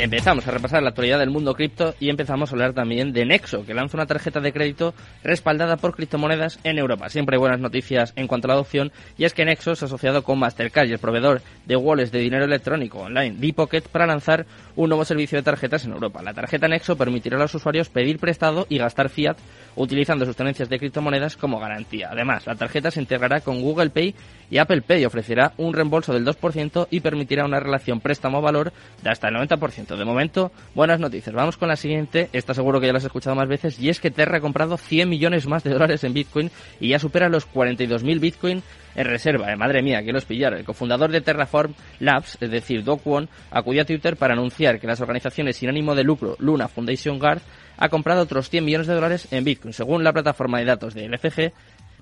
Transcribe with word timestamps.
Empezamos 0.00 0.46
a 0.46 0.52
repasar 0.52 0.80
la 0.80 0.90
actualidad 0.90 1.18
del 1.18 1.30
mundo 1.30 1.54
cripto 1.54 1.92
y 1.98 2.08
empezamos 2.08 2.50
a 2.50 2.54
hablar 2.54 2.72
también 2.72 3.12
de 3.12 3.26
Nexo, 3.26 3.66
que 3.66 3.74
lanza 3.74 3.96
una 3.96 4.06
tarjeta 4.06 4.38
de 4.38 4.52
crédito 4.52 4.94
respaldada 5.24 5.76
por 5.76 5.96
criptomonedas 5.96 6.60
en 6.62 6.78
Europa. 6.78 7.08
Siempre 7.08 7.34
hay 7.34 7.40
buenas 7.40 7.58
noticias 7.58 8.12
en 8.14 8.28
cuanto 8.28 8.46
a 8.46 8.48
la 8.50 8.54
adopción 8.54 8.92
y 9.16 9.24
es 9.24 9.34
que 9.34 9.44
Nexo 9.44 9.74
se 9.74 9.84
ha 9.84 9.86
asociado 9.86 10.22
con 10.22 10.38
Mastercard 10.38 10.86
y 10.86 10.92
el 10.92 11.00
proveedor 11.00 11.42
de 11.66 11.74
wallets 11.74 12.12
de 12.12 12.20
dinero 12.20 12.44
electrónico 12.44 13.00
online 13.00 13.38
Deepocket 13.40 13.88
para 13.88 14.06
lanzar 14.06 14.46
un 14.76 14.88
nuevo 14.88 15.04
servicio 15.04 15.36
de 15.36 15.42
tarjetas 15.42 15.84
en 15.84 15.90
Europa. 15.90 16.22
La 16.22 16.32
tarjeta 16.32 16.68
Nexo 16.68 16.96
permitirá 16.96 17.36
a 17.36 17.40
los 17.40 17.56
usuarios 17.56 17.88
pedir 17.88 18.20
prestado 18.20 18.66
y 18.68 18.78
gastar 18.78 19.08
fiat 19.08 19.36
utilizando 19.78 20.26
sus 20.26 20.36
tenencias 20.36 20.68
de 20.68 20.78
criptomonedas 20.78 21.36
como 21.36 21.58
garantía. 21.58 22.08
Además, 22.10 22.46
la 22.46 22.56
tarjeta 22.56 22.90
se 22.90 23.00
integrará 23.00 23.40
con 23.40 23.62
Google 23.62 23.90
Pay 23.90 24.14
y 24.50 24.58
Apple 24.58 24.82
Pay 24.82 25.04
ofrecerá 25.04 25.52
un 25.56 25.72
reembolso 25.72 26.12
del 26.12 26.26
2% 26.26 26.88
y 26.90 27.00
permitirá 27.00 27.44
una 27.44 27.60
relación 27.60 28.00
préstamo-valor 28.00 28.72
de 29.02 29.10
hasta 29.10 29.28
el 29.28 29.36
90%. 29.36 29.96
De 29.96 30.04
momento, 30.04 30.50
buenas 30.74 31.00
noticias. 31.00 31.34
Vamos 31.34 31.56
con 31.56 31.68
la 31.68 31.76
siguiente. 31.76 32.28
Esta 32.32 32.54
seguro 32.54 32.80
que 32.80 32.86
ya 32.86 32.92
la 32.92 32.98
has 32.98 33.04
escuchado 33.04 33.36
más 33.36 33.48
veces 33.48 33.78
y 33.78 33.88
es 33.88 34.00
que 34.00 34.10
Terra 34.10 34.38
ha 34.38 34.40
comprado 34.40 34.76
100 34.76 35.08
millones 35.08 35.46
más 35.46 35.62
de 35.62 35.70
dólares 35.70 36.04
en 36.04 36.12
Bitcoin 36.12 36.50
y 36.80 36.88
ya 36.88 36.98
supera 36.98 37.28
los 37.28 37.48
42.000 37.48 38.20
Bitcoin 38.20 38.62
en 38.98 39.04
reserva. 39.04 39.52
Eh, 39.52 39.56
madre 39.56 39.80
mía, 39.80 40.02
que 40.02 40.12
los 40.12 40.24
pillaron. 40.24 40.58
El 40.58 40.64
cofundador 40.64 41.10
de 41.10 41.20
Terraform 41.20 41.72
Labs, 42.00 42.36
es 42.40 42.50
decir, 42.50 42.82
Doc 42.82 43.06
Won, 43.06 43.28
acudió 43.50 43.82
a 43.82 43.84
Twitter 43.84 44.16
para 44.16 44.34
anunciar 44.34 44.80
que 44.80 44.88
las 44.88 45.00
organizaciones 45.00 45.56
sin 45.56 45.68
ánimo 45.68 45.94
de 45.94 46.02
lucro 46.02 46.36
Luna 46.40 46.66
Foundation 46.66 47.18
Guard 47.18 47.40
ha 47.76 47.88
comprado 47.88 48.22
otros 48.22 48.50
100 48.50 48.64
millones 48.64 48.88
de 48.88 48.94
dólares 48.94 49.28
en 49.30 49.44
Bitcoin. 49.44 49.72
Según 49.72 50.02
la 50.02 50.12
plataforma 50.12 50.58
de 50.58 50.64
datos 50.64 50.94
de 50.94 51.08
LFG, 51.08 51.52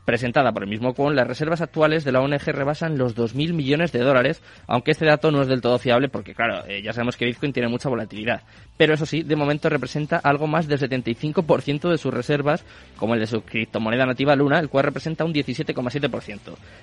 presentada 0.07 0.53
por 0.53 0.63
el 0.63 0.71
mismo 0.71 0.95
Kwon, 0.95 1.17
las 1.17 1.27
reservas 1.27 1.61
actuales 1.61 2.05
de 2.05 2.13
la 2.13 2.21
ONG 2.21 2.45
rebasan 2.47 2.97
los 2.97 3.17
2.000 3.17 3.53
millones 3.53 3.91
de 3.91 3.99
dólares, 3.99 4.41
aunque 4.69 4.93
este 4.93 5.05
dato 5.05 5.33
no 5.33 5.43
es 5.43 5.49
del 5.49 5.61
todo 5.61 5.79
fiable 5.79 6.09
porque, 6.09 6.33
claro, 6.33 6.65
eh, 6.69 6.81
ya 6.81 6.93
sabemos 6.93 7.17
que 7.17 7.27
Bitcoin 7.27 7.53
tiene 7.53 7.69
mucha 7.69 7.89
volatilidad. 7.89 8.43
Pero 8.77 8.95
eso 8.95 9.05
sí, 9.05 9.23
de 9.23 9.37
momento 9.37 9.69
representa 9.69 10.19
algo 10.19 10.47
más 10.47 10.69
del 10.69 10.79
75% 10.79 11.91
de 11.91 11.99
sus 11.99 12.15
reservas, 12.15 12.65
como 12.97 13.15
el 13.15 13.21
de 13.21 13.27
su 13.27 13.43
criptomoneda 13.43 14.07
nativa 14.07 14.37
Luna, 14.37 14.61
el 14.61 14.69
cual 14.69 14.85
representa 14.85 15.25
un 15.25 15.35
17,7%. 15.35 16.39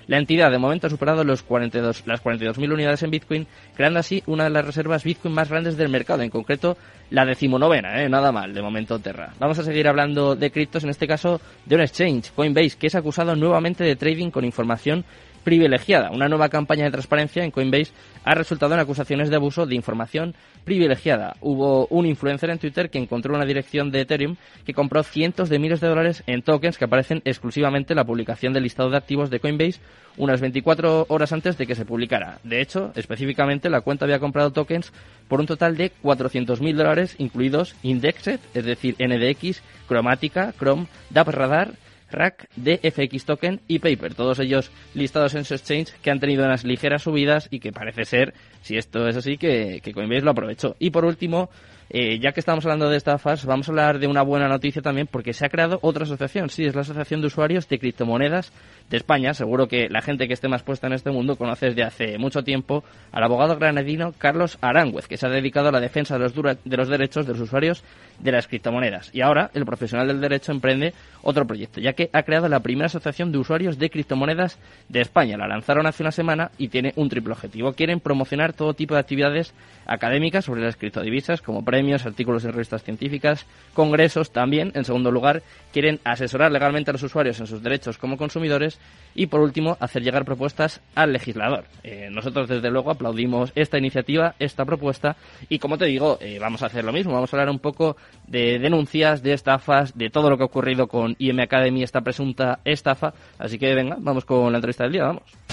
La 0.06 0.18
entidad 0.18 0.50
de 0.50 0.58
momento 0.58 0.86
ha 0.86 0.90
superado 0.90 1.24
los 1.24 1.42
42, 1.42 2.06
las 2.06 2.22
42.000 2.22 2.72
unidades 2.72 3.02
en 3.04 3.10
Bitcoin, 3.10 3.46
creando 3.74 4.00
así 4.00 4.22
una 4.26 4.44
de 4.44 4.50
las 4.50 4.66
reservas 4.66 5.02
Bitcoin 5.02 5.34
más 5.34 5.48
grandes 5.48 5.78
del 5.78 5.88
mercado, 5.88 6.22
en 6.22 6.30
concreto 6.30 6.76
la 7.10 7.24
decimonovena, 7.24 8.02
¿eh? 8.02 8.08
nada 8.08 8.32
mal, 8.32 8.52
de 8.52 8.60
momento 8.60 8.98
Terra. 8.98 9.32
Vamos 9.38 9.58
a 9.58 9.62
seguir 9.62 9.86
hablando 9.88 10.34
de 10.34 10.50
criptos, 10.50 10.84
en 10.84 10.90
este 10.90 11.06
caso 11.06 11.40
de 11.64 11.76
un 11.76 11.82
exchange, 11.82 12.32
Coinbase, 12.32 12.76
que 12.76 12.88
es 12.88 12.94
acusado 12.94 13.13
nuevamente 13.22 13.84
de 13.84 13.96
trading 13.96 14.30
con 14.30 14.44
información 14.44 15.04
privilegiada. 15.44 16.10
Una 16.10 16.28
nueva 16.28 16.48
campaña 16.48 16.84
de 16.84 16.90
transparencia 16.90 17.44
en 17.44 17.50
Coinbase 17.50 17.92
ha 18.24 18.34
resultado 18.34 18.74
en 18.74 18.80
acusaciones 18.80 19.28
de 19.30 19.36
abuso 19.36 19.66
de 19.66 19.76
información 19.76 20.34
privilegiada. 20.64 21.36
Hubo 21.40 21.86
un 21.88 22.06
influencer 22.06 22.50
en 22.50 22.58
Twitter 22.58 22.90
que 22.90 22.98
encontró 22.98 23.34
una 23.34 23.44
dirección 23.44 23.90
de 23.90 24.00
Ethereum 24.00 24.36
que 24.64 24.74
compró 24.74 25.02
cientos 25.02 25.50
de 25.50 25.58
miles 25.58 25.80
de 25.80 25.88
dólares 25.88 26.24
en 26.26 26.42
tokens 26.42 26.78
que 26.78 26.86
aparecen 26.86 27.20
exclusivamente 27.24 27.92
en 27.92 27.98
la 27.98 28.04
publicación 28.04 28.52
del 28.52 28.64
listado 28.64 28.90
de 28.90 28.96
activos 28.96 29.30
de 29.30 29.38
Coinbase 29.38 29.80
unas 30.16 30.40
24 30.40 31.06
horas 31.08 31.32
antes 31.32 31.58
de 31.58 31.66
que 31.66 31.74
se 31.74 31.84
publicara. 31.84 32.38
De 32.44 32.60
hecho, 32.60 32.92
específicamente 32.94 33.68
la 33.68 33.80
cuenta 33.80 34.04
había 34.04 34.20
comprado 34.20 34.52
tokens 34.52 34.92
por 35.28 35.40
un 35.40 35.46
total 35.46 35.76
de 35.76 35.90
400.000 36.02 36.76
dólares, 36.76 37.16
incluidos 37.18 37.74
Indexed, 37.82 38.40
es 38.54 38.64
decir, 38.64 38.94
NDX, 38.98 39.60
Chromatica, 39.88 40.54
Chrome, 40.56 40.86
DAP 41.10 41.28
Radar, 41.28 41.72
Rack, 42.14 42.48
DFX 42.56 43.24
Token 43.24 43.60
y 43.68 43.78
Paper, 43.78 44.14
todos 44.14 44.38
ellos 44.38 44.70
listados 44.94 45.34
en 45.34 45.44
su 45.44 45.54
exchange 45.54 45.92
que 46.02 46.10
han 46.10 46.20
tenido 46.20 46.44
unas 46.44 46.64
ligeras 46.64 47.02
subidas 47.02 47.48
y 47.50 47.60
que 47.60 47.72
parece 47.72 48.04
ser, 48.04 48.34
si 48.62 48.76
esto 48.76 49.08
es 49.08 49.16
así, 49.16 49.36
que, 49.36 49.80
que 49.82 49.92
Coinbase 49.92 50.22
lo 50.22 50.30
aprovechó. 50.30 50.76
Y 50.78 50.90
por 50.90 51.04
último, 51.04 51.50
eh, 51.90 52.18
ya 52.18 52.32
que 52.32 52.40
estamos 52.40 52.64
hablando 52.64 52.88
de 52.88 52.96
estafas, 52.96 53.44
vamos 53.44 53.68
a 53.68 53.72
hablar 53.72 53.98
de 53.98 54.06
una 54.06 54.22
buena 54.22 54.48
noticia 54.48 54.82
también 54.82 55.06
porque 55.06 55.32
se 55.32 55.44
ha 55.44 55.48
creado 55.48 55.78
otra 55.82 56.04
asociación. 56.04 56.48
Sí, 56.48 56.64
es 56.64 56.74
la 56.74 56.80
Asociación 56.80 57.20
de 57.20 57.26
Usuarios 57.26 57.68
de 57.68 57.78
Criptomonedas 57.78 58.52
de 58.90 58.96
España. 58.96 59.34
Seguro 59.34 59.68
que 59.68 59.88
la 59.88 60.02
gente 60.02 60.26
que 60.26 60.34
esté 60.34 60.48
más 60.48 60.62
puesta 60.62 60.86
en 60.86 60.94
este 60.94 61.10
mundo 61.10 61.36
conoce 61.36 61.66
desde 61.66 61.82
hace 61.82 62.18
mucho 62.18 62.42
tiempo 62.42 62.84
al 63.12 63.22
abogado 63.22 63.56
granadino 63.56 64.12
Carlos 64.16 64.58
Aránguez, 64.60 65.06
que 65.06 65.16
se 65.16 65.26
ha 65.26 65.30
dedicado 65.30 65.68
a 65.68 65.72
la 65.72 65.80
defensa 65.80 66.18
de 66.18 66.20
los, 66.20 66.34
de 66.34 66.76
los 66.76 66.88
derechos 66.88 67.26
de 67.26 67.32
los 67.32 67.42
usuarios 67.42 67.84
de 68.18 68.32
las 68.32 68.46
criptomonedas. 68.46 69.10
Y 69.12 69.20
ahora 69.20 69.50
el 69.54 69.64
profesional 69.64 70.08
del 70.08 70.20
derecho 70.20 70.52
emprende 70.52 70.94
otro 71.22 71.46
proyecto, 71.46 71.80
ya 71.80 71.92
que 71.92 72.10
ha 72.12 72.22
creado 72.22 72.48
la 72.48 72.60
primera 72.60 72.86
asociación 72.86 73.32
de 73.32 73.38
usuarios 73.38 73.78
de 73.78 73.90
criptomonedas 73.90 74.58
de 74.88 75.00
España. 75.00 75.36
La 75.36 75.48
lanzaron 75.48 75.86
hace 75.86 76.02
una 76.02 76.12
semana 76.12 76.50
y 76.58 76.68
tiene 76.68 76.92
un 76.96 77.08
triple 77.08 77.32
objetivo. 77.32 77.72
Quieren 77.72 78.00
promocionar 78.00 78.52
todo 78.52 78.74
tipo 78.74 78.94
de 78.94 79.00
actividades 79.00 79.54
académicas 79.86 80.44
sobre 80.44 80.62
las 80.62 80.76
criptodivisas, 80.76 81.42
como 81.42 81.64
premios, 81.74 82.06
artículos 82.06 82.44
en 82.44 82.52
revistas 82.52 82.84
científicas, 82.84 83.46
congresos 83.72 84.30
también. 84.30 84.70
En 84.76 84.84
segundo 84.84 85.10
lugar, 85.10 85.42
quieren 85.72 85.98
asesorar 86.04 86.52
legalmente 86.52 86.90
a 86.90 86.92
los 86.92 87.02
usuarios 87.02 87.40
en 87.40 87.48
sus 87.48 87.64
derechos 87.64 87.98
como 87.98 88.16
consumidores 88.16 88.78
y, 89.12 89.26
por 89.26 89.40
último, 89.40 89.76
hacer 89.80 90.04
llegar 90.04 90.24
propuestas 90.24 90.80
al 90.94 91.12
legislador. 91.12 91.64
Eh, 91.82 92.10
nosotros, 92.12 92.48
desde 92.48 92.70
luego, 92.70 92.92
aplaudimos 92.92 93.50
esta 93.56 93.76
iniciativa, 93.76 94.36
esta 94.38 94.64
propuesta 94.64 95.16
y, 95.48 95.58
como 95.58 95.76
te 95.76 95.86
digo, 95.86 96.16
eh, 96.20 96.38
vamos 96.40 96.62
a 96.62 96.66
hacer 96.66 96.84
lo 96.84 96.92
mismo. 96.92 97.12
Vamos 97.12 97.34
a 97.34 97.36
hablar 97.36 97.50
un 97.50 97.58
poco 97.58 97.96
de 98.28 98.60
denuncias, 98.60 99.20
de 99.24 99.32
estafas, 99.32 99.98
de 99.98 100.10
todo 100.10 100.30
lo 100.30 100.36
que 100.36 100.44
ha 100.44 100.46
ocurrido 100.46 100.86
con 100.86 101.16
IM 101.18 101.40
Academy, 101.40 101.82
esta 101.82 102.02
presunta 102.02 102.60
estafa. 102.64 103.14
Así 103.36 103.58
que 103.58 103.74
venga, 103.74 103.96
vamos 103.98 104.24
con 104.24 104.52
la 104.52 104.58
entrevista 104.58 104.84
del 104.84 104.92
día, 104.92 105.06
vamos. 105.06 105.43